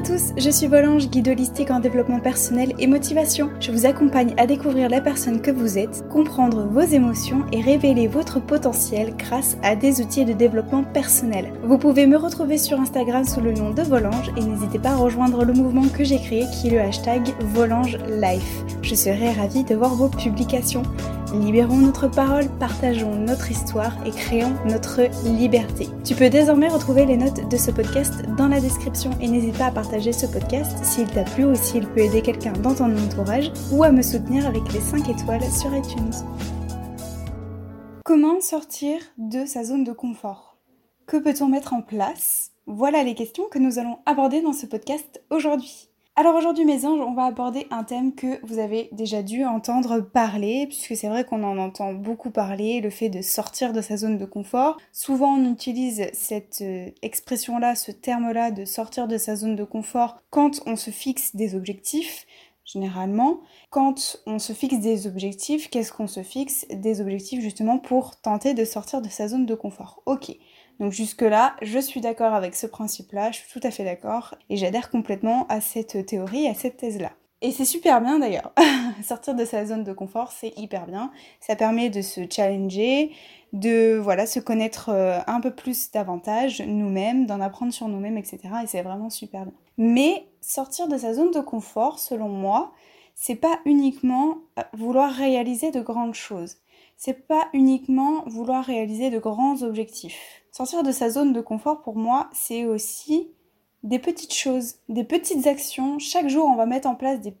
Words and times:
à 0.00 0.02
tous, 0.02 0.32
je 0.38 0.48
suis 0.48 0.66
Volange, 0.66 1.10
guide 1.10 1.28
holistique 1.28 1.70
en 1.70 1.78
développement 1.78 2.20
personnel 2.20 2.72
et 2.78 2.86
motivation. 2.86 3.50
Je 3.60 3.70
vous 3.70 3.84
accompagne 3.84 4.34
à 4.38 4.46
découvrir 4.46 4.88
la 4.88 5.02
personne 5.02 5.42
que 5.42 5.50
vous 5.50 5.76
êtes, 5.76 6.08
comprendre 6.08 6.66
vos 6.70 6.80
émotions 6.80 7.44
et 7.52 7.60
révéler 7.60 8.08
votre 8.08 8.40
potentiel 8.40 9.14
grâce 9.18 9.58
à 9.62 9.76
des 9.76 10.00
outils 10.00 10.24
de 10.24 10.32
développement 10.32 10.84
personnel. 10.84 11.52
Vous 11.64 11.76
pouvez 11.76 12.06
me 12.06 12.16
retrouver 12.16 12.56
sur 12.56 12.80
Instagram 12.80 13.24
sous 13.24 13.42
le 13.42 13.52
nom 13.52 13.70
de 13.70 13.82
Volange 13.82 14.30
et 14.38 14.42
n'hésitez 14.42 14.78
pas 14.78 14.92
à 14.92 14.96
rejoindre 14.96 15.44
le 15.44 15.52
mouvement 15.52 15.86
que 15.88 16.04
j'ai 16.04 16.18
créé 16.18 16.46
qui 16.46 16.68
est 16.68 16.70
le 16.70 16.80
hashtag 16.80 17.34
Volange 17.52 17.98
Life. 18.08 18.64
Je 18.80 18.94
serai 18.94 19.32
ravie 19.32 19.64
de 19.64 19.74
voir 19.74 19.94
vos 19.94 20.08
publications. 20.08 20.82
Libérons 21.32 21.76
notre 21.76 22.08
parole, 22.08 22.48
partageons 22.58 23.14
notre 23.14 23.52
histoire 23.52 23.94
et 24.04 24.10
créons 24.10 24.52
notre 24.66 25.02
liberté. 25.24 25.86
Tu 26.04 26.16
peux 26.16 26.28
désormais 26.28 26.68
retrouver 26.68 27.06
les 27.06 27.16
notes 27.16 27.48
de 27.48 27.56
ce 27.56 27.70
podcast 27.70 28.12
dans 28.36 28.48
la 28.48 28.60
description 28.60 29.12
et 29.20 29.28
n'hésite 29.28 29.56
pas 29.56 29.66
à 29.66 29.70
partager 29.70 30.12
ce 30.12 30.26
podcast 30.26 30.84
s'il 30.84 31.06
t'a 31.06 31.22
plu 31.22 31.44
ou 31.44 31.54
s'il 31.54 31.86
peut 31.86 32.00
aider 32.00 32.20
quelqu'un 32.22 32.52
dans 32.54 32.74
ton 32.74 32.96
entourage 32.96 33.52
ou 33.70 33.84
à 33.84 33.92
me 33.92 34.02
soutenir 34.02 34.44
avec 34.44 34.72
les 34.72 34.80
5 34.80 35.08
étoiles 35.08 35.44
sur 35.44 35.72
iTunes. 35.72 36.10
Comment 38.04 38.40
sortir 38.40 38.98
de 39.16 39.46
sa 39.46 39.62
zone 39.62 39.84
de 39.84 39.92
confort? 39.92 40.58
Que 41.06 41.16
peut-on 41.16 41.46
mettre 41.46 41.74
en 41.74 41.82
place? 41.82 42.50
Voilà 42.66 43.04
les 43.04 43.14
questions 43.14 43.44
que 43.48 43.60
nous 43.60 43.78
allons 43.78 43.98
aborder 44.04 44.42
dans 44.42 44.52
ce 44.52 44.66
podcast 44.66 45.22
aujourd'hui. 45.30 45.89
Alors 46.20 46.34
aujourd'hui 46.34 46.66
mes 46.66 46.84
anges, 46.84 47.00
on 47.00 47.14
va 47.14 47.24
aborder 47.24 47.66
un 47.70 47.82
thème 47.82 48.14
que 48.14 48.46
vous 48.46 48.58
avez 48.58 48.90
déjà 48.92 49.22
dû 49.22 49.46
entendre 49.46 50.00
parler, 50.00 50.66
puisque 50.66 50.94
c'est 50.94 51.08
vrai 51.08 51.24
qu'on 51.24 51.42
en 51.42 51.56
entend 51.56 51.94
beaucoup 51.94 52.28
parler, 52.28 52.82
le 52.82 52.90
fait 52.90 53.08
de 53.08 53.22
sortir 53.22 53.72
de 53.72 53.80
sa 53.80 53.96
zone 53.96 54.18
de 54.18 54.26
confort. 54.26 54.76
Souvent 54.92 55.36
on 55.38 55.50
utilise 55.50 56.10
cette 56.12 56.60
euh, 56.60 56.90
expression-là, 57.00 57.74
ce 57.74 57.90
terme-là 57.90 58.50
de 58.50 58.66
sortir 58.66 59.08
de 59.08 59.16
sa 59.16 59.34
zone 59.34 59.56
de 59.56 59.64
confort 59.64 60.20
quand 60.28 60.60
on 60.66 60.76
se 60.76 60.90
fixe 60.90 61.34
des 61.34 61.54
objectifs. 61.54 62.26
Généralement, 62.66 63.40
quand 63.70 64.18
on 64.26 64.38
se 64.38 64.52
fixe 64.52 64.78
des 64.78 65.06
objectifs, 65.06 65.70
qu'est-ce 65.70 65.90
qu'on 65.90 66.06
se 66.06 66.22
fixe? 66.22 66.66
Des 66.68 67.00
objectifs 67.00 67.40
justement 67.40 67.78
pour 67.78 68.20
tenter 68.20 68.52
de 68.52 68.66
sortir 68.66 69.00
de 69.00 69.08
sa 69.08 69.26
zone 69.26 69.46
de 69.46 69.54
confort. 69.54 70.02
Ok, 70.04 70.36
donc 70.80 70.92
jusque-là, 70.92 71.54
je 71.60 71.78
suis 71.78 72.00
d'accord 72.00 72.32
avec 72.32 72.56
ce 72.56 72.66
principe-là, 72.66 73.30
je 73.30 73.38
suis 73.38 73.60
tout 73.60 73.66
à 73.66 73.70
fait 73.70 73.84
d'accord, 73.84 74.34
et 74.48 74.56
j'adhère 74.56 74.90
complètement 74.90 75.46
à 75.48 75.60
cette 75.60 76.06
théorie, 76.06 76.48
à 76.48 76.54
cette 76.54 76.78
thèse-là. 76.78 77.12
Et 77.42 77.52
c'est 77.52 77.66
super 77.66 78.00
bien 78.00 78.18
d'ailleurs. 78.18 78.52
Sortir 79.02 79.34
de 79.34 79.44
sa 79.44 79.64
zone 79.66 79.84
de 79.84 79.92
confort, 79.92 80.32
c'est 80.32 80.52
hyper 80.58 80.86
bien. 80.86 81.10
Ça 81.40 81.54
permet 81.54 81.90
de 81.90 82.02
se 82.02 82.22
challenger, 82.30 83.12
de 83.52 83.96
voilà, 83.96 84.26
se 84.26 84.40
connaître 84.40 84.90
euh, 84.90 85.18
un 85.26 85.40
peu 85.40 85.50
plus 85.50 85.90
davantage 85.90 86.62
nous-mêmes, 86.62 87.26
d'en 87.26 87.40
apprendre 87.40 87.72
sur 87.72 87.88
nous-mêmes, 87.88 88.18
etc. 88.18 88.40
Et 88.62 88.66
c'est 88.66 88.82
vraiment 88.82 89.10
super 89.10 89.44
bien. 89.44 89.54
Mais 89.78 90.26
sortir 90.40 90.88
de 90.88 90.96
sa 90.96 91.14
zone 91.14 91.30
de 91.30 91.40
confort, 91.40 91.98
selon 91.98 92.28
moi, 92.28 92.72
c'est 93.14 93.36
pas 93.36 93.58
uniquement 93.64 94.38
euh, 94.58 94.62
vouloir 94.72 95.12
réaliser 95.12 95.70
de 95.70 95.80
grandes 95.80 96.14
choses. 96.14 96.56
C'est 97.02 97.26
pas 97.26 97.48
uniquement 97.54 98.24
vouloir 98.26 98.62
réaliser 98.62 99.08
de 99.08 99.18
grands 99.18 99.62
objectifs 99.62 100.42
Sortir 100.52 100.82
de 100.82 100.92
sa 100.92 101.08
zone 101.08 101.32
de 101.32 101.40
confort, 101.40 101.80
pour 101.80 101.96
moi, 101.96 102.28
c'est 102.34 102.66
aussi 102.66 103.30
des 103.82 103.98
petites 103.98 104.34
choses, 104.34 104.74
des 104.90 105.04
petites 105.04 105.46
actions. 105.46 105.98
Chaque 105.98 106.28
jour, 106.28 106.44
on 106.44 106.56
va 106.56 106.66
mettre 106.66 106.86
en 106.86 106.94
place 106.94 107.22
des, 107.22 107.34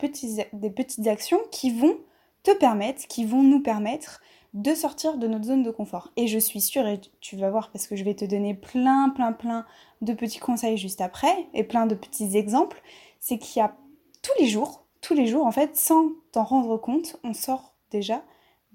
des 0.54 0.70
petites 0.70 1.06
actions 1.06 1.40
qui 1.50 1.78
vont 1.78 1.98
te 2.42 2.52
permettre, 2.52 3.06
qui 3.06 3.26
vont 3.26 3.42
nous 3.42 3.60
permettre 3.60 4.22
de 4.54 4.74
sortir 4.74 5.18
de 5.18 5.26
notre 5.26 5.44
zone 5.44 5.62
de 5.62 5.70
confort. 5.70 6.10
Et 6.16 6.26
je 6.26 6.38
suis 6.38 6.62
sûre, 6.62 6.86
et 6.86 6.98
tu 7.20 7.36
vas 7.36 7.50
voir 7.50 7.70
parce 7.70 7.86
que 7.86 7.96
je 7.96 8.04
vais 8.04 8.14
te 8.14 8.24
donner 8.24 8.54
plein, 8.54 9.10
plein, 9.10 9.32
plein 9.34 9.66
de 10.00 10.14
petits 10.14 10.38
conseils 10.38 10.78
juste 10.78 11.02
après, 11.02 11.48
et 11.52 11.64
plein 11.64 11.84
de 11.84 11.94
petits 11.94 12.34
exemples, 12.34 12.80
c'est 13.18 13.36
qu'il 13.36 13.60
y 13.60 13.62
a 13.62 13.76
tous 14.22 14.40
les 14.40 14.46
jours, 14.46 14.86
tous 15.02 15.12
les 15.12 15.26
jours, 15.26 15.44
en 15.44 15.52
fait, 15.52 15.76
sans 15.76 16.12
t'en 16.32 16.44
rendre 16.44 16.78
compte, 16.78 17.20
on 17.24 17.34
sort 17.34 17.74
déjà 17.90 18.22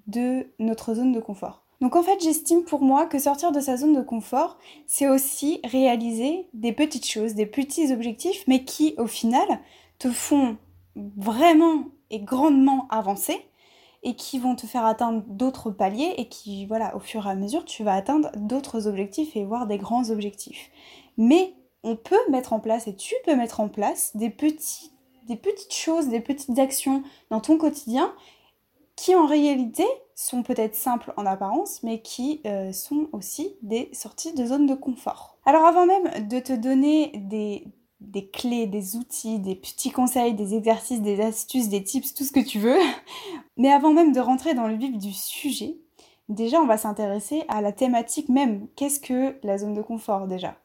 de 0.08 0.48
notre 0.60 0.94
zone 0.94 1.12
de 1.12 1.20
confort. 1.20 1.66
Donc 1.82 1.96
en 1.96 2.04
fait, 2.04 2.20
j'estime 2.22 2.64
pour 2.64 2.82
moi 2.82 3.06
que 3.06 3.20
sortir 3.20 3.52
de 3.52 3.60
sa 3.60 3.78
zone 3.78 3.94
de 3.94 4.02
confort, 4.02 4.58
c'est 4.88 5.10
aussi 5.10 5.60
réaliser 5.64 6.48
des 6.54 6.72
petites 6.72 7.08
choses, 7.08 7.36
des 7.36 7.46
petits 7.46 7.92
objectifs, 7.92 8.44
mais 8.48 8.64
qui 8.64 8.96
au 8.98 9.08
final 9.08 9.60
te 10.00 10.10
font 10.10 10.58
vraiment 10.96 11.86
et 12.10 12.20
grandement 12.20 12.88
avancer 12.90 13.38
et 14.04 14.16
qui 14.16 14.40
vont 14.40 14.56
te 14.56 14.68
faire 14.68 14.86
atteindre 14.86 15.24
d'autres 15.28 15.72
paliers 15.72 16.14
et 16.18 16.30
qui, 16.30 16.66
voilà, 16.68 16.96
au 16.96 17.00
fur 17.00 17.26
et 17.26 17.30
à 17.30 17.36
mesure, 17.36 17.66
tu 17.66 17.84
vas 17.84 17.94
atteindre 17.94 18.32
d'autres 18.36 18.88
objectifs 18.88 19.36
et 19.36 19.44
voir 19.44 19.66
des 19.66 19.80
grands 19.80 20.12
objectifs. 20.12 20.70
Mais 21.18 21.56
on 21.84 21.96
peut 21.96 22.20
mettre 22.30 22.54
en 22.54 22.60
place 22.60 22.88
et 22.88 22.96
tu 22.96 23.16
peux 23.26 23.36
mettre 23.36 23.60
en 23.60 23.68
place 23.68 24.16
des 24.16 24.34
des 25.28 25.36
petites 25.36 25.74
choses, 25.74 26.08
des 26.08 26.20
petites 26.20 26.60
actions 26.60 27.04
dans 27.32 27.42
ton 27.42 27.58
quotidien 27.58 28.14
qui 28.96 29.16
en 29.16 29.26
réalité 29.26 29.86
sont 30.16 30.44
peut-être 30.44 30.76
simples 30.76 31.14
en 31.18 31.26
apparence, 31.26 31.84
mais 31.84 32.02
qui 32.02 32.42
euh, 32.46 32.72
sont 32.72 33.10
aussi 33.12 33.58
des 33.62 33.90
sorties 33.94 34.34
de 34.34 34.46
zone 34.46 34.66
de 34.66 34.76
confort. 34.76 35.38
Alors 35.46 35.66
avant 35.66 35.86
même 35.86 36.28
de 36.28 36.40
te 36.40 36.54
donner 36.54 37.12
des, 37.16 37.68
des 38.00 38.30
clés, 38.30 38.68
des 38.68 38.96
outils, 38.96 39.40
des 39.40 39.56
petits 39.56 39.92
conseils, 39.92 40.34
des 40.34 40.56
exercices, 40.56 41.02
des 41.02 41.20
astuces, 41.22 41.68
des 41.70 41.84
tips, 41.84 42.14
tout 42.14 42.24
ce 42.24 42.32
que 42.32 42.40
tu 42.40 42.60
veux, 42.60 42.80
mais 43.58 43.72
avant 43.72 43.92
même 43.92 44.14
de 44.14 44.20
rentrer 44.20 44.54
dans 44.54 44.68
le 44.68 44.76
vif 44.76 44.98
du 44.98 45.12
sujet, 45.12 45.78
déjà 46.30 46.62
on 46.62 46.68
va 46.68 46.78
s'intéresser 46.78 47.44
à 47.50 47.62
la 47.62 47.74
thématique 47.74 48.30
même. 48.30 48.68
Qu'est-ce 48.76 49.02
que 49.02 49.36
la 49.44 49.58
zone 49.58 49.74
de 49.74 49.82
confort 49.82 50.28
déjà? 50.28 50.56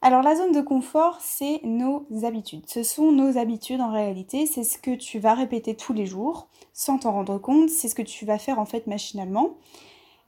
Alors 0.00 0.22
la 0.22 0.36
zone 0.36 0.52
de 0.52 0.60
confort, 0.60 1.18
c'est 1.20 1.60
nos 1.64 2.06
habitudes. 2.22 2.68
Ce 2.68 2.82
sont 2.82 3.10
nos 3.10 3.36
habitudes 3.36 3.80
en 3.80 3.90
réalité, 3.90 4.46
c'est 4.46 4.62
ce 4.62 4.78
que 4.78 4.94
tu 4.94 5.18
vas 5.18 5.34
répéter 5.34 5.74
tous 5.74 5.92
les 5.92 6.06
jours 6.06 6.48
sans 6.72 6.98
t'en 6.98 7.12
rendre 7.12 7.38
compte, 7.38 7.68
c'est 7.68 7.88
ce 7.88 7.96
que 7.96 8.02
tu 8.02 8.24
vas 8.24 8.38
faire 8.38 8.60
en 8.60 8.64
fait 8.64 8.86
machinalement. 8.86 9.56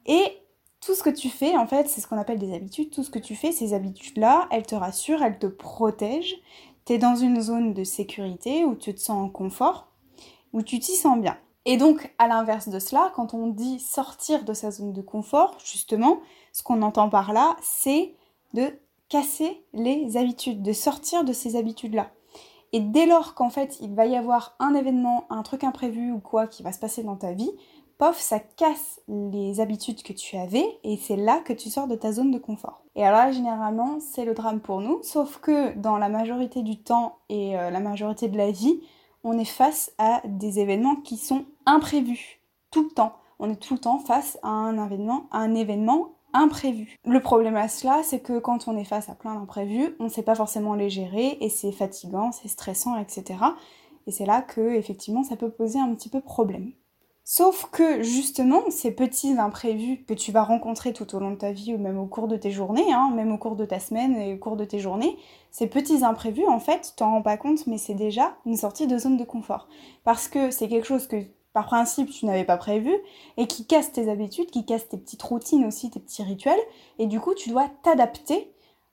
Et 0.06 0.24
tout 0.80 0.94
ce 0.94 1.02
que 1.02 1.10
tu 1.10 1.28
fais, 1.28 1.56
en 1.56 1.66
fait, 1.66 1.88
c'est 1.88 2.00
ce 2.00 2.08
qu'on 2.08 2.18
appelle 2.18 2.38
des 2.38 2.54
habitudes. 2.54 2.90
Tout 2.90 3.04
ce 3.04 3.10
que 3.10 3.18
tu 3.18 3.36
fais, 3.36 3.52
ces 3.52 3.74
habitudes-là, 3.74 4.48
elles 4.50 4.66
te 4.66 4.74
rassurent, 4.74 5.22
elles 5.22 5.38
te 5.38 5.46
protègent. 5.46 6.40
Tu 6.86 6.94
es 6.94 6.98
dans 6.98 7.14
une 7.14 7.40
zone 7.40 7.74
de 7.74 7.84
sécurité 7.84 8.64
où 8.64 8.74
tu 8.74 8.94
te 8.94 9.00
sens 9.00 9.26
en 9.26 9.28
confort, 9.28 9.92
où 10.52 10.62
tu 10.62 10.78
t'y 10.80 10.96
sens 10.96 11.20
bien. 11.20 11.38
Et 11.66 11.76
donc, 11.76 12.12
à 12.18 12.26
l'inverse 12.26 12.70
de 12.70 12.78
cela, 12.78 13.12
quand 13.14 13.34
on 13.34 13.48
dit 13.48 13.78
sortir 13.78 14.44
de 14.44 14.54
sa 14.54 14.70
zone 14.70 14.94
de 14.94 15.02
confort, 15.02 15.58
justement, 15.62 16.20
ce 16.52 16.62
qu'on 16.62 16.80
entend 16.80 17.10
par 17.10 17.34
là, 17.34 17.56
c'est 17.60 18.14
de 18.54 18.72
casser 19.10 19.62
les 19.74 20.16
habitudes, 20.16 20.62
de 20.62 20.72
sortir 20.72 21.24
de 21.24 21.34
ces 21.34 21.56
habitudes-là. 21.56 22.10
Et 22.72 22.80
dès 22.80 23.04
lors 23.04 23.34
qu'en 23.34 23.50
fait 23.50 23.78
il 23.82 23.94
va 23.94 24.06
y 24.06 24.16
avoir 24.16 24.54
un 24.60 24.74
événement, 24.74 25.26
un 25.28 25.42
truc 25.42 25.64
imprévu 25.64 26.12
ou 26.12 26.20
quoi 26.20 26.46
qui 26.46 26.62
va 26.62 26.72
se 26.72 26.78
passer 26.78 27.02
dans 27.02 27.16
ta 27.16 27.32
vie, 27.32 27.50
pof, 27.98 28.18
ça 28.18 28.38
casse 28.38 29.00
les 29.08 29.60
habitudes 29.60 30.02
que 30.02 30.14
tu 30.14 30.36
avais 30.38 30.64
et 30.84 30.96
c'est 30.96 31.16
là 31.16 31.40
que 31.44 31.52
tu 31.52 31.68
sors 31.68 31.86
de 31.86 31.96
ta 31.96 32.12
zone 32.12 32.30
de 32.30 32.38
confort. 32.38 32.82
Et 32.96 33.04
alors 33.04 33.26
là, 33.26 33.32
généralement, 33.32 33.98
c'est 34.00 34.24
le 34.24 34.32
drame 34.32 34.60
pour 34.60 34.80
nous, 34.80 35.00
sauf 35.02 35.38
que 35.38 35.76
dans 35.76 35.98
la 35.98 36.08
majorité 36.08 36.62
du 36.62 36.78
temps 36.78 37.18
et 37.28 37.58
euh, 37.58 37.68
la 37.68 37.80
majorité 37.80 38.28
de 38.28 38.38
la 38.38 38.52
vie, 38.52 38.80
on 39.22 39.38
est 39.38 39.44
face 39.44 39.92
à 39.98 40.22
des 40.24 40.60
événements 40.60 40.96
qui 40.96 41.18
sont 41.18 41.44
imprévus, 41.66 42.40
tout 42.70 42.84
le 42.84 42.90
temps. 42.90 43.12
On 43.38 43.50
est 43.50 43.56
tout 43.56 43.74
le 43.74 43.80
temps 43.80 43.98
face 43.98 44.38
à 44.42 44.48
un 44.48 44.82
événement, 44.86 45.26
à 45.30 45.38
un 45.38 45.54
événement 45.54 46.12
imprévu. 46.32 46.96
Le 47.04 47.20
problème 47.20 47.56
à 47.56 47.68
cela, 47.68 48.02
c'est 48.02 48.20
que 48.20 48.38
quand 48.38 48.68
on 48.68 48.76
est 48.76 48.84
face 48.84 49.08
à 49.08 49.14
plein 49.14 49.34
d'imprévus, 49.34 49.96
on 49.98 50.04
ne 50.04 50.08
sait 50.08 50.22
pas 50.22 50.34
forcément 50.34 50.74
les 50.74 50.90
gérer 50.90 51.38
et 51.40 51.48
c'est 51.48 51.72
fatigant, 51.72 52.32
c'est 52.32 52.48
stressant, 52.48 52.98
etc. 52.98 53.38
Et 54.06 54.12
c'est 54.12 54.26
là 54.26 54.42
que 54.42 54.74
effectivement 54.74 55.22
ça 55.22 55.36
peut 55.36 55.50
poser 55.50 55.78
un 55.78 55.94
petit 55.94 56.08
peu 56.08 56.20
problème. 56.20 56.72
Sauf 57.32 57.68
que 57.70 58.02
justement, 58.02 58.62
ces 58.70 58.90
petits 58.90 59.38
imprévus 59.38 60.04
que 60.04 60.14
tu 60.14 60.32
vas 60.32 60.42
rencontrer 60.42 60.92
tout 60.92 61.14
au 61.14 61.20
long 61.20 61.30
de 61.30 61.36
ta 61.36 61.52
vie 61.52 61.72
ou 61.72 61.78
même 61.78 61.96
au 61.98 62.06
cours 62.06 62.26
de 62.26 62.36
tes 62.36 62.50
journées, 62.50 62.92
hein, 62.92 63.12
même 63.14 63.30
au 63.30 63.38
cours 63.38 63.54
de 63.54 63.64
ta 63.64 63.78
semaine 63.78 64.16
et 64.16 64.34
au 64.34 64.36
cours 64.36 64.56
de 64.56 64.64
tes 64.64 64.80
journées, 64.80 65.16
ces 65.52 65.68
petits 65.68 66.02
imprévus, 66.02 66.48
en 66.48 66.58
fait, 66.58 66.94
t'en 66.96 67.10
rends 67.10 67.22
pas 67.22 67.36
compte, 67.36 67.68
mais 67.68 67.78
c'est 67.78 67.94
déjà 67.94 68.34
une 68.46 68.56
sortie 68.56 68.88
de 68.88 68.98
zone 68.98 69.16
de 69.16 69.22
confort. 69.22 69.68
Parce 70.02 70.26
que 70.26 70.50
c'est 70.50 70.66
quelque 70.66 70.88
chose 70.88 71.06
que 71.06 71.22
par 71.52 71.66
principe 71.66 72.10
tu 72.10 72.26
n'avais 72.26 72.44
pas 72.44 72.56
prévu 72.56 72.92
et 73.36 73.46
qui 73.46 73.66
casse 73.66 73.92
tes 73.92 74.08
habitudes, 74.08 74.50
qui 74.50 74.64
casse 74.64 74.88
tes 74.88 74.98
petites 74.98 75.22
routines 75.22 75.64
aussi, 75.64 75.90
tes 75.90 76.00
petits 76.00 76.22
rituels 76.22 76.60
et 76.98 77.06
du 77.06 77.20
coup 77.20 77.34
tu 77.34 77.50
dois 77.50 77.68
t'adapter 77.82 78.52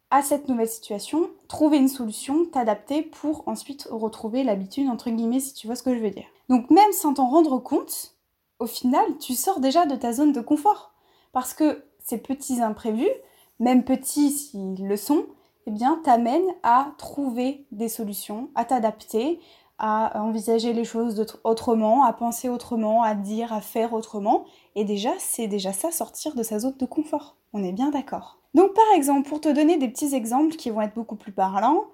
à 0.10 0.22
cette 0.22 0.48
nouvelle 0.48 0.70
situation, 0.70 1.30
trouver 1.50 1.78
une 1.78 1.90
solution, 1.90 2.46
t'adapter 2.46 3.02
pour 3.02 3.44
ensuite 3.48 3.88
retrouver 3.92 4.44
l'habitude 4.44 4.90
entre 4.90 5.10
guillemets 5.10 5.42
si 5.42 5.54
tu 5.54 5.68
vois 5.68 5.76
ce 5.76 5.84
que 5.84 5.96
je 5.96 6.02
veux 6.02 6.10
dire. 6.10 6.28
Donc 6.50 6.70
même 6.70 6.92
sans 6.94 7.14
t'en 7.14 7.30
rendre 7.30 7.60
compte, 7.60 8.16
au 8.60 8.68
final 8.68 9.06
tu 9.20 9.34
sors 9.34 9.60
déjà 9.60 9.86
de 9.86 9.96
ta 9.96 10.14
zone 10.14 10.32
de 10.32 10.42
confort 10.42 10.94
parce 11.34 11.54
que 11.54 11.84
ces 12.00 12.18
petits 12.18 12.62
imprévus, 12.62 13.10
même 13.60 13.84
petits 13.84 14.32
s'ils 14.32 14.88
le 14.88 14.98
sont, 14.98 15.26
eh 15.68 15.72
bien 15.72 16.00
t'amènent 16.04 16.54
à 16.64 16.94
trouver 16.98 17.66
des 17.72 17.90
solutions, 17.90 18.50
à 18.56 18.64
t'adapter, 18.64 19.42
à 19.80 20.22
envisager 20.22 20.74
les 20.74 20.86
choses 20.86 21.24
autrement, 21.44 22.04
à 22.04 22.14
penser 22.14 22.50
autrement, 22.50 23.04
à 23.04 23.14
dire, 23.16 23.54
à 23.54 23.62
faire 23.62 23.94
autrement. 23.94 24.46
Et 24.76 24.84
déjà, 24.86 25.12
c'est 25.20 25.48
déjà 25.48 25.74
ça, 25.74 25.92
sortir 25.92 26.36
de 26.36 26.44
sa 26.44 26.60
zone 26.60 26.78
de 26.78 26.86
confort. 26.86 27.36
On 27.54 27.64
est 27.64 27.72
bien 27.74 27.92
d'accord. 27.92 28.40
Donc 28.54 28.74
par 28.74 28.92
exemple, 28.96 29.30
pour 29.30 29.42
te 29.42 29.50
donner 29.50 29.78
des 29.78 29.88
petits 29.90 30.16
exemples 30.16 30.56
qui 30.56 30.70
vont 30.72 30.82
être 30.82 30.96
beaucoup 30.96 31.16
plus 31.16 31.32
parlants, 31.32 31.86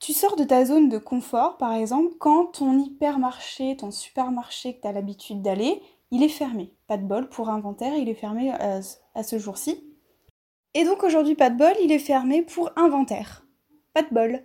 Tu 0.00 0.14
sors 0.14 0.34
de 0.34 0.44
ta 0.44 0.64
zone 0.64 0.88
de 0.88 0.96
confort, 0.96 1.58
par 1.58 1.74
exemple, 1.74 2.14
quand 2.18 2.46
ton 2.46 2.78
hypermarché, 2.78 3.76
ton 3.76 3.90
supermarché 3.90 4.74
que 4.74 4.80
tu 4.80 4.88
as 4.88 4.92
l'habitude 4.92 5.42
d'aller, 5.42 5.82
il 6.10 6.22
est 6.22 6.28
fermé. 6.30 6.72
Pas 6.86 6.96
de 6.96 7.04
bol 7.04 7.28
pour 7.28 7.50
inventaire, 7.50 7.94
il 7.94 8.08
est 8.08 8.14
fermé 8.14 8.50
à, 8.50 8.80
à 9.14 9.22
ce 9.22 9.38
jour-ci. 9.38 9.84
Et 10.72 10.84
donc 10.84 11.02
aujourd'hui, 11.04 11.34
pas 11.34 11.50
de 11.50 11.58
bol, 11.58 11.74
il 11.82 11.92
est 11.92 11.98
fermé 11.98 12.40
pour 12.42 12.70
inventaire. 12.76 13.44
Pas 13.92 14.02
de 14.02 14.08
bol. 14.08 14.42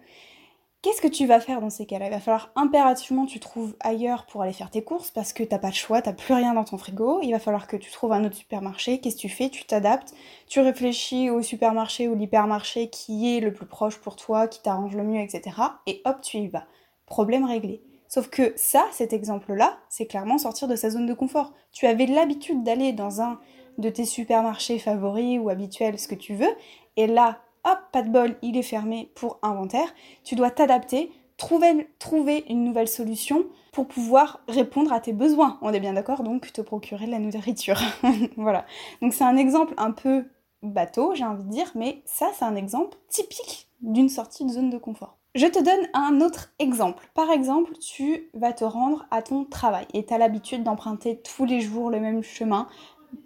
Qu'est-ce 0.85 1.01
que 1.01 1.07
tu 1.07 1.25
vas 1.25 1.39
faire 1.39 1.61
dans 1.61 1.71
ces 1.71 1.87
cas-là? 1.87 2.05
Il 2.05 2.11
va 2.11 2.19
falloir 2.19 2.51
impérativement 2.55 3.25
tu 3.25 3.39
trouves 3.39 3.75
ailleurs 3.79 4.27
pour 4.27 4.43
aller 4.43 4.53
faire 4.53 4.69
tes 4.69 4.83
courses 4.83 5.09
parce 5.09 5.33
que 5.33 5.41
t'as 5.41 5.57
pas 5.57 5.71
de 5.71 5.75
choix, 5.75 5.99
t'as 5.99 6.13
plus 6.13 6.35
rien 6.35 6.53
dans 6.53 6.63
ton 6.63 6.77
frigo. 6.77 7.21
Il 7.23 7.31
va 7.31 7.39
falloir 7.39 7.65
que 7.65 7.75
tu 7.75 7.89
trouves 7.89 8.13
un 8.13 8.23
autre 8.23 8.35
supermarché. 8.35 8.99
Qu'est-ce 8.99 9.15
que 9.15 9.21
tu 9.21 9.29
fais? 9.29 9.49
Tu 9.49 9.65
t'adaptes, 9.65 10.13
tu 10.47 10.59
réfléchis 10.59 11.31
au 11.31 11.41
supermarché 11.41 12.07
ou 12.07 12.13
l'hypermarché 12.13 12.91
qui 12.91 13.35
est 13.35 13.39
le 13.39 13.51
plus 13.51 13.65
proche 13.65 13.97
pour 13.97 14.15
toi, 14.15 14.47
qui 14.47 14.61
t'arrange 14.61 14.95
le 14.95 15.03
mieux, 15.03 15.21
etc. 15.21 15.57
Et 15.87 16.03
hop, 16.05 16.17
tu 16.21 16.37
y 16.37 16.47
vas. 16.49 16.67
Problème 17.07 17.45
réglé. 17.45 17.81
Sauf 18.07 18.29
que 18.29 18.53
ça, 18.55 18.85
cet 18.91 19.11
exemple-là, 19.11 19.79
c'est 19.89 20.05
clairement 20.05 20.37
sortir 20.37 20.67
de 20.67 20.75
sa 20.75 20.91
zone 20.91 21.07
de 21.07 21.15
confort. 21.15 21.53
Tu 21.71 21.87
avais 21.87 22.05
l'habitude 22.05 22.61
d'aller 22.61 22.93
dans 22.93 23.21
un 23.21 23.39
de 23.79 23.89
tes 23.89 24.05
supermarchés 24.05 24.77
favoris 24.77 25.39
ou 25.39 25.49
habituels, 25.49 25.97
ce 25.97 26.07
que 26.07 26.13
tu 26.13 26.35
veux, 26.35 26.55
et 26.95 27.07
là, 27.07 27.39
hop, 27.65 27.79
pas 27.91 28.01
de 28.01 28.09
bol, 28.09 28.35
il 28.41 28.57
est 28.57 28.63
fermé 28.63 29.11
pour 29.15 29.39
inventaire. 29.41 29.93
Tu 30.23 30.35
dois 30.35 30.51
t'adapter, 30.51 31.11
trouver, 31.37 32.45
une 32.49 32.63
nouvelle 32.63 32.87
solution 32.87 33.45
pour 33.71 33.87
pouvoir 33.87 34.41
répondre 34.47 34.93
à 34.93 34.99
tes 34.99 35.13
besoins. 35.13 35.57
On 35.61 35.73
est 35.73 35.79
bien 35.79 35.93
d'accord, 35.93 36.23
donc 36.23 36.51
te 36.53 36.61
procurer 36.61 37.07
de 37.07 37.11
la 37.11 37.19
nourriture. 37.19 37.79
voilà. 38.37 38.65
Donc 39.01 39.13
c'est 39.13 39.23
un 39.23 39.37
exemple 39.37 39.73
un 39.77 39.91
peu 39.91 40.25
bateau, 40.63 41.13
j'ai 41.13 41.25
envie 41.25 41.43
de 41.43 41.49
dire, 41.49 41.71
mais 41.75 42.01
ça 42.05 42.31
c'est 42.33 42.45
un 42.45 42.55
exemple 42.55 42.97
typique 43.09 43.67
d'une 43.81 44.09
sortie 44.09 44.45
de 44.45 44.51
zone 44.51 44.69
de 44.69 44.77
confort. 44.77 45.17
Je 45.35 45.47
te 45.47 45.61
donne 45.61 45.89
un 45.93 46.21
autre 46.21 46.53
exemple. 46.59 47.09
Par 47.13 47.29
exemple, 47.29 47.73
tu 47.77 48.29
vas 48.33 48.53
te 48.53 48.63
rendre 48.63 49.05
à 49.11 49.21
ton 49.21 49.43
travail 49.43 49.85
et 49.93 50.05
tu 50.05 50.13
as 50.13 50.17
l'habitude 50.17 50.63
d'emprunter 50.63 51.19
tous 51.21 51.43
les 51.43 51.59
jours 51.59 51.89
le 51.89 51.99
même 51.99 52.23
chemin, 52.23 52.69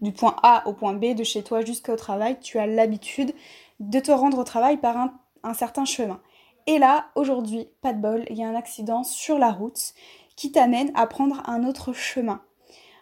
du 0.02 0.12
point 0.12 0.36
A 0.42 0.68
au 0.68 0.74
point 0.74 0.94
B, 0.94 1.14
de 1.14 1.24
chez 1.24 1.44
toi 1.44 1.62
jusqu'au 1.62 1.96
travail. 1.96 2.40
Tu 2.42 2.58
as 2.58 2.66
l'habitude 2.66 3.34
de 3.80 4.00
te 4.00 4.12
rendre 4.12 4.40
au 4.40 4.44
travail 4.44 4.78
par 4.78 4.98
un, 5.44 5.54
certain 5.54 5.86
chemin. 5.86 6.22
Et 6.68 6.80
là, 6.80 7.08
aujourd'hui, 7.16 7.70
pas 7.82 7.94
de 7.94 8.02
bol, 8.02 8.26
il 8.30 8.38
y 8.38 8.44
a 8.44 8.48
un 8.48 8.56
accident 8.56 9.04
sur 9.04 9.40
la 9.40 9.52
route 9.52 9.94
qui 10.36 10.52
t'amène 10.52 10.92
à 10.96 11.08
prendre 11.08 11.42
un 11.50 11.66
autre 11.66 11.94
chemin. 11.94 12.42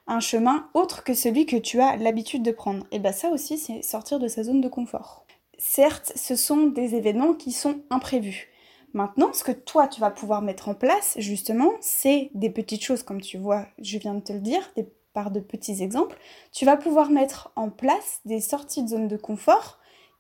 Un 0.08 0.20
chemin 0.20 0.70
autre 0.74 1.04
que 1.04 1.14
celui 1.14 1.46
que 1.46 1.58
tu 1.58 1.82
as 1.82 1.98
l'habitude 1.98 2.44
de 2.44 2.52
prendre. 2.52 2.86
Et 2.92 3.00
bien 3.00 3.12
ça 3.12 3.30
aussi, 3.30 3.58
c'est 3.58 3.82
sortir 3.82 4.20
de 4.20 4.28
sa 4.28 4.44
zone 4.44 4.62
de 4.62 4.70
confort. 4.70 5.26
Certes, 5.58 6.14
ce 6.16 6.36
sont 6.36 6.68
des 6.68 6.96
événements 6.96 7.34
qui 7.34 7.52
sont 7.52 7.82
imprévus. 7.90 8.50
Maintenant, 8.94 9.34
ce 9.34 9.44
que 9.44 9.52
toi, 9.52 9.88
tu 9.88 10.00
vas 10.00 10.12
pouvoir 10.12 10.42
mettre 10.42 10.70
en 10.70 10.74
place, 10.74 11.16
justement, 11.20 11.72
c'est 11.82 12.32
des 12.34 12.50
petites 12.50 12.84
choses, 12.84 13.04
comme 13.04 13.22
tu 13.22 13.38
vois, 13.38 13.66
je 13.80 13.98
viens 13.98 14.14
de 14.14 14.22
te 14.22 14.34
le 14.34 14.40
dire, 14.40 14.72
par 15.14 15.32
de 15.32 15.40
petits 15.40 15.82
exemples. 15.82 16.16
Tu 16.52 16.64
vas 16.64 16.78
pouvoir 16.78 17.10
mettre 17.10 17.52
en 17.56 17.70
place 17.70 18.22
des 18.26 18.40
sorties 18.40 18.84
de 18.84 18.90
zone 18.90 19.08
de 19.08 19.18
confort 19.18 19.77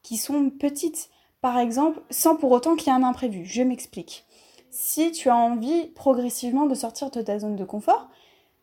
qui 0.08 0.16
sont 0.16 0.50
petites. 0.50 1.10
Par 1.42 1.60
exemple, 1.60 2.02
sans 2.10 2.38
pour 2.38 2.52
autant 2.52 2.76
qu'il 2.76 2.88
y 2.88 2.96
ait 2.96 2.98
un 2.98 3.04
imprévu. 3.04 3.44
Je 3.44 3.62
m'explique. 3.62 4.26
Si 4.70 5.12
tu 5.12 5.30
as 5.30 5.36
envie 5.36 5.88
progressivement 5.88 6.66
de 6.66 6.76
sortir 6.76 7.12
de 7.12 7.22
ta 7.22 7.40
zone 7.40 7.58
de 7.58 7.66
confort, 7.66 8.08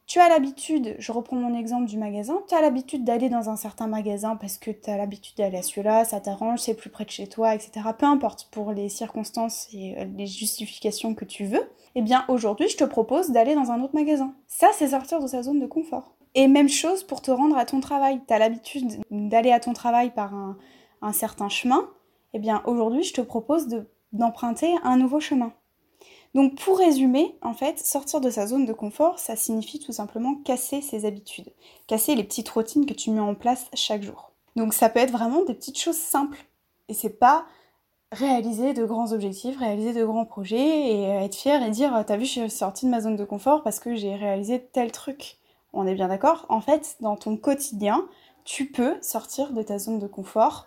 tu 0.07 0.21
as 0.21 0.31
l'habitude, 0.31 0.97
je 0.99 1.13
reprends 1.13 1.37
mon 1.37 1.55
exemple 1.55 1.87
du 1.87 1.99
magasin, 1.99 2.41
tu 2.49 2.55
as 2.55 2.63
l'habitude 2.63 3.05
d'aller 3.05 3.29
dans 3.29 3.51
un 3.51 3.57
certain 3.57 3.87
magasin 3.87 4.37
parce 4.37 4.57
que 4.57 4.71
tu 4.71 4.89
as 4.89 4.97
l'habitude 4.97 5.37
d'aller 5.37 5.59
à 5.59 5.63
celui-là, 5.63 6.07
ça 6.07 6.19
t'arrange, 6.21 6.61
c'est 6.61 6.75
plus 6.75 6.91
près 6.91 7.05
de 7.05 7.11
chez 7.11 7.27
toi, 7.27 7.55
etc. 7.55 7.89
Peu 7.99 8.07
importe 8.07 8.49
pour 8.51 8.73
les 8.73 8.89
circonstances 8.89 9.69
et 9.75 9.99
euh, 9.99 10.05
les 10.17 10.27
justifications 10.27 11.15
que 11.15 11.27
tu 11.27 11.45
veux. 11.45 11.71
Eh 11.95 12.01
bien 12.01 12.25
aujourd'hui, 12.29 12.69
je 12.69 12.77
te 12.79 12.85
propose 12.85 13.31
d'aller 13.31 13.55
dans 13.55 13.71
un 13.71 13.83
autre 13.83 13.95
magasin. 13.95 14.35
Ça, 14.47 14.69
c'est 14.73 14.89
sortir 14.89 15.21
de 15.21 15.27
sa 15.27 15.43
zone 15.43 15.61
de 15.61 15.67
confort. 15.67 16.15
Et 16.35 16.49
même 16.49 16.71
chose 16.71 17.05
pour 17.05 17.21
te 17.21 17.31
rendre 17.31 17.57
à 17.57 17.67
ton 17.67 17.81
travail. 17.81 18.21
Tu 18.27 18.33
as 18.33 18.39
l'habitude 18.39 19.01
d'aller 19.11 19.53
à 19.53 19.61
ton 19.61 19.75
travail 19.75 20.11
par 20.11 20.35
un, 20.35 20.57
un 21.05 21.13
certain 21.13 21.49
chemin, 21.49 21.89
eh 22.33 22.39
bien 22.39 22.63
aujourd'hui 22.67 23.03
je 23.03 23.13
te 23.13 23.21
propose 23.21 23.69
d'emprunter 24.13 24.75
un 24.83 24.97
nouveau 24.97 25.21
chemin. 25.21 25.53
Donc 26.35 26.57
pour 26.57 26.79
résumer, 26.79 27.37
en 27.43 27.55
fait, 27.55 27.79
sortir 27.79 28.21
de 28.21 28.29
sa 28.29 28.49
zone 28.49 28.67
de 28.67 28.73
confort, 28.73 29.21
ça 29.21 29.37
signifie 29.37 29.79
tout 29.79 29.93
simplement 29.93 30.35
casser 30.45 30.83
ses 30.83 31.07
habitudes, 31.07 31.53
casser 31.87 32.17
les 32.17 32.25
petites 32.25 32.49
routines 32.49 32.87
que 32.87 32.95
tu 32.95 33.11
mets 33.11 33.21
en 33.21 33.37
place 33.37 33.67
chaque 33.73 34.03
jour. 34.03 34.33
Donc 34.57 34.75
ça 34.75 34.89
peut 34.89 34.99
être 34.99 35.13
vraiment 35.13 35.45
des 35.45 35.55
petites 35.55 35.79
choses 35.79 35.97
simples. 35.97 36.45
Et 36.89 36.95
c'est 36.95 37.19
pas 37.19 37.47
réaliser 38.11 38.75
de 38.75 38.85
grands 38.85 39.13
objectifs, 39.13 39.59
réaliser 39.59 39.93
de 39.93 40.05
grands 40.05 40.25
projets 40.25 40.93
et 40.93 41.03
être 41.03 41.37
fier 41.37 41.63
et 41.63 41.71
dire 41.71 42.05
t'as 42.07 42.17
vu 42.17 42.25
je 42.25 42.31
suis 42.31 42.51
sortie 42.51 42.87
de 42.87 42.91
ma 42.91 43.01
zone 43.01 43.17
de 43.17 43.25
confort 43.25 43.63
parce 43.63 43.79
que 43.79 43.95
j'ai 43.95 44.15
réalisé 44.15 44.61
tel 44.73 44.91
truc. 44.91 45.39
On 45.73 45.87
est 45.87 45.95
bien 45.95 46.09
d'accord? 46.09 46.47
En 46.49 46.61
fait, 46.61 46.97
dans 47.01 47.17
ton 47.17 47.37
quotidien, 47.37 48.07
tu 48.45 48.67
peux 48.67 48.97
sortir 49.03 49.53
de 49.53 49.63
ta 49.63 49.79
zone 49.79 49.99
de 49.99 50.07
confort 50.07 50.67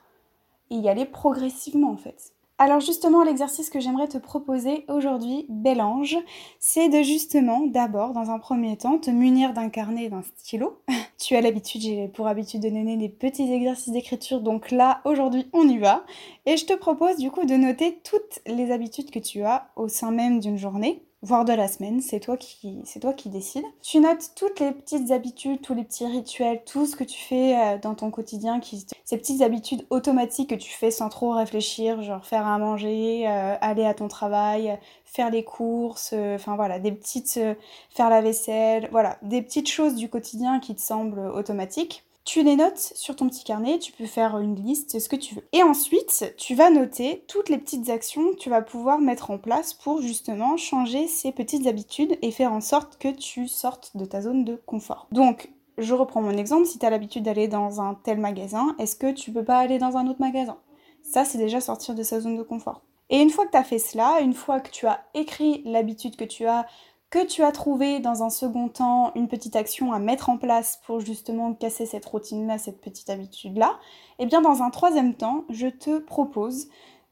et 0.70 0.76
y 0.76 0.90
aller 0.90 1.06
progressivement 1.06 1.92
en 1.92 1.98
fait. 1.98 2.34
Alors 2.60 2.80
justement, 2.80 3.24
l'exercice 3.24 3.70
que 3.70 3.80
j'aimerais 3.80 4.08
te 4.08 4.18
proposer 4.18 4.84
aujourd'hui, 4.88 5.46
bel 5.48 5.80
ange, 5.80 6.18
c'est 6.60 6.90
de 6.90 7.04
justement, 7.04 7.68
d'abord, 7.68 8.14
dans 8.14 8.32
un 8.32 8.40
premier 8.40 8.76
temps, 8.78 8.98
te 8.98 9.12
munir 9.12 9.54
d'un 9.54 9.70
carnet 9.70 10.06
et 10.06 10.10
d'un 10.10 10.24
stylo. 10.24 10.82
tu 11.20 11.36
as 11.36 11.42
l'habitude, 11.42 11.82
j'ai 11.82 12.08
pour 12.08 12.26
habitude 12.26 12.64
de 12.64 12.70
donner 12.70 12.98
des 12.98 13.10
petits 13.10 13.54
exercices 13.54 13.94
d'écriture, 13.94 14.42
donc 14.42 14.72
là, 14.72 15.02
aujourd'hui, 15.06 15.46
on 15.54 15.70
y 15.70 15.78
va. 15.78 16.04
Et 16.48 16.58
je 16.58 16.66
te 16.66 16.74
propose 16.74 17.18
du 17.18 17.30
coup 17.30 17.46
de 17.46 17.54
noter 17.54 18.00
toutes 18.04 18.40
les 18.48 18.72
habitudes 18.72 19.12
que 19.12 19.20
tu 19.20 19.44
as 19.44 19.70
au 19.76 19.88
sein 19.88 20.10
même 20.10 20.40
d'une 20.40 20.58
journée 20.58 21.07
voire 21.22 21.46
de 21.46 21.54
la 21.54 21.68
semaine, 21.68 22.02
c'est 22.02 22.20
toi 22.20 22.38
qui 22.38 22.82
c'est 22.86 23.00
toi 23.00 23.14
qui 23.14 23.30
décides. 23.30 23.66
Tu 23.82 24.00
notes 24.00 24.32
toutes 24.36 24.60
les 24.60 24.72
petites 24.72 25.12
habitudes, 25.12 25.62
tous 25.62 25.74
les 25.74 25.84
petits 25.84 26.06
rituels, 26.06 26.62
tout 26.66 26.86
ce 26.86 26.96
que 26.96 27.04
tu 27.04 27.20
fais 27.20 27.58
euh, 27.58 27.78
dans 27.78 27.96
ton 27.96 28.12
quotidien 28.12 28.60
qui 28.60 28.86
ces 29.06 29.18
petites 29.18 29.42
habitudes 29.42 29.86
automatiques 29.90 30.50
que 30.50 30.56
tu 30.56 30.72
fais 30.72 30.92
sans 30.92 31.10
trop 31.10 31.32
réfléchir, 31.32 32.02
genre 32.02 32.26
faire 32.26 32.46
à 32.46 32.58
manger, 32.58 33.28
euh, 33.28 33.56
aller 33.62 33.86
à 33.86 33.94
ton 33.94 34.08
travail, 34.08 34.78
faire 35.06 35.30
les 35.30 35.44
courses, 35.44 36.12
euh, 36.14 36.36
enfin 36.36 36.56
voilà, 36.56 36.80
des 36.80 36.92
petites 36.92 37.40
faire 37.90 38.10
la 38.10 38.22
vaisselle, 38.22 38.90
voilà, 38.92 39.18
des 39.22 39.42
petites 39.42 39.70
choses 39.70 39.96
du 39.96 40.10
quotidien 40.10 40.60
qui 40.60 40.76
te 40.76 40.82
semblent 40.82 41.20
automatiques. 41.20 42.07
Tu 42.28 42.44
les 42.44 42.58
notes 42.58 42.92
sur 42.94 43.16
ton 43.16 43.30
petit 43.30 43.46
carnet, 43.46 43.80
tu 43.80 43.94
peux 43.94 44.06
faire 44.06 44.38
une 44.40 44.56
liste, 44.56 45.00
ce 45.00 45.08
que 45.08 45.16
tu 45.16 45.34
veux. 45.34 45.48
Et 45.54 45.64
ensuite, 45.64 46.34
tu 46.36 46.56
vas 46.56 46.70
noter 46.70 47.24
toutes 47.30 47.48
les 47.48 47.58
petites 47.58 47.90
actions 47.90 48.34
que 48.34 48.36
tu 48.36 48.50
vas 48.50 48.62
pouvoir 48.62 49.00
mettre 49.00 49.32
en 49.32 49.38
place 49.38 49.74
pour 49.74 50.02
justement 50.02 50.58
changer 50.58 51.08
ces 51.08 51.32
petites 51.32 51.68
habitudes 51.68 52.18
et 52.22 52.32
faire 52.32 52.52
en 52.52 52.60
sorte 52.60 52.98
que 52.98 53.08
tu 53.08 53.48
sortes 53.48 53.96
de 53.96 54.04
ta 54.04 54.20
zone 54.20 54.44
de 54.44 54.62
confort. 54.66 55.08
Donc, 55.14 55.54
je 55.78 55.94
reprends 55.94 56.22
mon 56.22 56.38
exemple, 56.38 56.66
si 56.66 56.78
tu 56.78 56.86
as 56.86 56.90
l'habitude 56.90 57.24
d'aller 57.24 57.48
dans 57.48 57.80
un 57.80 57.94
tel 57.94 58.20
magasin, 58.20 58.76
est-ce 58.78 58.98
que 58.98 59.14
tu 59.14 59.32
peux 59.32 59.46
pas 59.46 59.60
aller 59.60 59.78
dans 59.78 59.96
un 59.96 60.06
autre 60.08 60.20
magasin? 60.20 60.58
Ça, 61.04 61.24
c'est 61.24 61.38
déjà 61.38 61.62
sortir 61.62 61.96
de 61.96 62.04
sa 62.04 62.20
zone 62.20 62.36
de 62.36 62.44
confort. 62.44 62.82
Et 63.10 63.22
une 63.22 63.30
fois 63.30 63.46
que 63.46 63.52
tu 63.52 63.58
as 63.58 63.64
fait 63.64 63.80
cela, 63.80 64.20
une 64.20 64.34
fois 64.34 64.60
que 64.60 64.70
tu 64.70 64.86
as 64.86 65.00
écrit 65.14 65.62
l'habitude 65.64 66.18
que 66.18 66.26
tu 66.26 66.46
as 66.46 66.66
que 67.10 67.26
tu 67.26 67.44
as 67.44 67.52
trouvé 67.52 68.00
dans 68.00 68.24
un 68.24 68.30
second 68.30 68.68
temps 68.68 69.12
une 69.16 69.28
petite 69.28 69.56
action 69.56 69.94
à 69.94 70.00
mettre 70.00 70.30
en 70.30 70.38
place 70.38 70.82
pour 70.86 71.00
justement 71.00 71.54
casser 71.54 71.86
cette 71.86 72.06
routine-là, 72.06 72.58
cette 72.58 72.82
petite 72.82 73.10
habitude-là, 73.10 73.80
et 74.20 74.24
eh 74.24 74.26
bien 74.26 74.42
dans 74.42 74.62
un 74.62 74.70
troisième 74.70 75.14
temps, 75.14 75.46
je 75.50 75.68
te 75.68 76.00
propose 76.00 76.68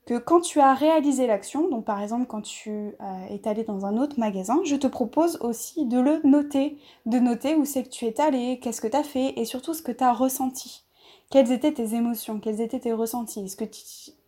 que 0.06 0.18
quand 0.18 0.42
tu 0.42 0.60
as 0.60 0.74
réalisé 0.74 1.25
l'action, 1.25 1.70
donc 1.70 1.86
par 1.86 2.02
exemple 2.02 2.25
quand 2.28 2.42
tu 2.42 2.70
euh, 2.70 2.94
es 3.30 3.48
allé 3.48 3.64
dans 3.64 3.86
un 3.86 3.98
autre 3.98 4.20
magasin, 4.20 4.60
je 4.64 4.75
te 4.75 4.88
propose 4.88 5.38
aussi 5.42 5.86
de 5.86 6.00
le 6.00 6.22
noter, 6.24 6.78
de 7.06 7.18
noter 7.18 7.56
où 7.56 7.66
c'est 7.66 7.84
que 7.84 7.90
tu 7.90 8.06
es 8.06 8.22
allé, 8.22 8.60
qu'est-ce 8.60 8.82
que 8.82 8.88
tu 8.88 8.98
as 8.98 9.04
fait 9.04 9.34
et 9.40 9.46
surtout 9.46 9.74
ce 9.74 9.82
que 9.82 9.92
tu 9.92 10.04
as 10.04 10.14
ressenti. 10.14 10.84
Quelles 11.32 11.52
étaient 11.52 11.74
tes 11.74 11.96
émotions, 11.96 12.40
quels 12.40 12.62
étaient 12.62 12.80
tes 12.80 12.94
ressentis? 12.94 13.46
Est-ce 13.46 13.56
que 13.56 13.66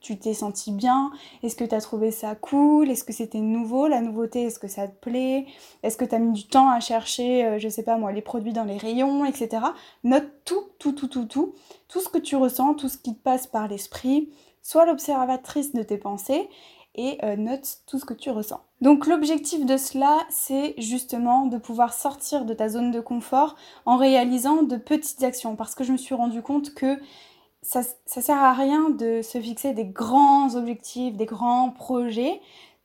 tu 0.08 0.18
t'es 0.18 0.34
senti 0.34 0.72
bien? 0.72 1.12
Est-ce 1.44 1.58
que 1.58 1.66
tu 1.66 1.76
as 1.76 1.82
trouvé 1.82 2.12
ça 2.12 2.34
cool? 2.36 2.90
Est-ce 2.90 3.04
que 3.04 3.12
c'était 3.12 3.42
nouveau 3.42 3.90
La 3.90 4.00
nouveauté, 4.00 4.44
est-ce 4.44 4.58
que 4.58 4.70
ça 4.70 4.88
te 4.88 4.96
plaît? 4.96 5.46
Est-ce 5.84 5.98
que 5.98 6.06
tu 6.06 6.16
as 6.16 6.20
mis 6.20 6.32
du 6.32 6.48
temps 6.48 6.70
à 6.70 6.80
chercher, 6.80 7.46
euh, 7.46 7.60
je 7.60 7.68
sais 7.68 7.84
pas 7.84 7.98
moi, 7.98 8.14
les 8.14 8.22
produits 8.22 8.54
dans 8.54 8.64
les 8.64 8.78
rayons, 8.78 9.26
etc. 9.26 9.64
Note 10.06 10.30
tout, 10.46 10.64
tout, 10.80 10.94
tout, 10.94 11.10
tout, 11.10 11.26
tout. 11.26 11.56
Tout 11.90 12.00
ce 12.00 12.08
que 12.08 12.20
tu 12.20 12.38
ressens, 12.38 12.76
tout 12.76 12.88
ce 12.88 12.98
qui 12.98 13.16
te 13.16 13.22
passe 13.22 13.48
par 13.48 13.68
l'esprit. 13.68 14.30
Sois 14.62 14.86
l'observatrice 14.86 15.74
de 15.74 15.84
tes 15.84 15.98
pensées 15.98 16.48
et 16.96 17.18
euh, 17.24 17.36
note 17.36 17.80
tout 17.86 18.00
ce 18.00 18.06
que 18.06 18.14
tu 18.14 18.30
ressens. 18.30 18.62
Donc 18.80 19.08
l'objectif 19.08 19.66
de 19.66 19.76
cela, 19.76 20.20
c'est 20.30 20.74
justement 20.78 21.48
de 21.48 21.58
pouvoir 21.58 21.94
sortir 21.94 22.46
de 22.46 22.54
ta 22.54 22.70
zone 22.70 22.92
de 22.92 23.00
confort 23.00 23.56
en 23.86 23.98
réalisant 23.98 24.64
de 24.64 24.78
petites 24.78 25.24
actions 25.24 25.56
parce 25.56 25.76
que 25.76 25.84
je 25.84 25.92
me 25.92 25.98
suis 25.98 26.16
rendu 26.16 26.42
compte 26.42 26.74
que 26.74 26.98
ça, 27.68 28.22
sert 28.22 28.42
à 28.42 28.54
rien 28.54 28.90
de 28.90 29.22
se 29.22 29.40
fixer 29.40 29.74
des 29.74 29.86
grands 29.86 30.56
objectifs, 30.56 31.16
des 31.16 31.26
grands 31.26 31.70
projets. 31.72 32.40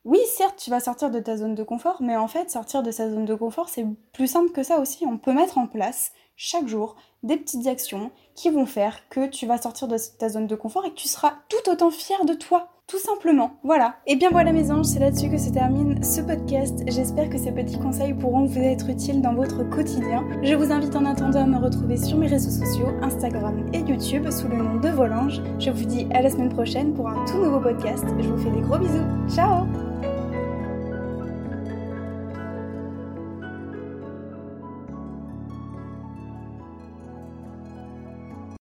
Oui, 0.04 0.18
certes, 0.26 0.56
tu 0.58 0.70
vas 0.70 0.80
sortir 0.80 1.10
de 1.10 1.20
ta 1.20 1.36
zone 1.36 1.54
de 1.54 1.62
confort, 1.62 1.98
mais 2.00 2.16
en 2.16 2.26
fait, 2.26 2.50
sortir 2.50 2.82
de 2.82 2.90
sa 2.90 3.08
zone 3.08 3.24
de 3.24 3.34
confort, 3.34 3.68
c'est 3.68 3.86
plus 4.12 4.26
simple 4.26 4.50
que 4.50 4.64
ça 4.64 4.80
aussi. 4.80 5.06
On 5.06 5.18
peut 5.18 5.32
mettre 5.32 5.58
en 5.58 5.68
place 5.68 6.12
chaque 6.44 6.66
jour 6.66 6.96
des 7.22 7.36
petites 7.36 7.68
actions 7.68 8.10
qui 8.34 8.50
vont 8.50 8.66
faire 8.66 9.08
que 9.10 9.28
tu 9.28 9.46
vas 9.46 9.58
sortir 9.58 9.86
de 9.86 9.96
ta 10.18 10.28
zone 10.28 10.48
de 10.48 10.56
confort 10.56 10.84
et 10.84 10.90
que 10.90 10.96
tu 10.96 11.06
seras 11.06 11.34
tout 11.48 11.70
autant 11.70 11.92
fier 11.92 12.24
de 12.24 12.34
toi. 12.34 12.68
Tout 12.88 12.98
simplement. 12.98 13.52
Voilà. 13.62 13.94
Et 14.08 14.16
bien 14.16 14.30
voilà 14.30 14.52
mes 14.52 14.72
anges, 14.72 14.86
c'est 14.86 14.98
là-dessus 14.98 15.30
que 15.30 15.38
se 15.38 15.50
termine 15.50 16.02
ce 16.02 16.20
podcast. 16.20 16.80
J'espère 16.88 17.30
que 17.30 17.38
ces 17.38 17.52
petits 17.52 17.78
conseils 17.78 18.12
pourront 18.12 18.44
vous 18.44 18.58
être 18.58 18.90
utiles 18.90 19.22
dans 19.22 19.34
votre 19.34 19.62
quotidien. 19.70 20.24
Je 20.42 20.54
vous 20.54 20.72
invite 20.72 20.96
en 20.96 21.06
attendant 21.06 21.44
à 21.44 21.46
me 21.46 21.58
retrouver 21.58 21.96
sur 21.96 22.18
mes 22.18 22.26
réseaux 22.26 22.50
sociaux, 22.50 22.88
Instagram 23.02 23.70
et 23.72 23.78
YouTube 23.78 24.28
sous 24.28 24.48
le 24.48 24.56
nom 24.56 24.80
de 24.80 24.88
Volange. 24.88 25.40
Je 25.60 25.70
vous 25.70 25.84
dis 25.84 26.08
à 26.12 26.22
la 26.22 26.28
semaine 26.28 26.52
prochaine 26.52 26.92
pour 26.92 27.08
un 27.08 27.24
tout 27.24 27.38
nouveau 27.38 27.60
podcast. 27.60 28.04
Je 28.18 28.28
vous 28.28 28.42
fais 28.42 28.50
des 28.50 28.62
gros 28.62 28.78
bisous. 28.78 29.06
Ciao 29.32 29.64